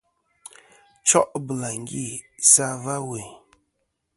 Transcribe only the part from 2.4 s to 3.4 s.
sɨ a va ɨwùyn.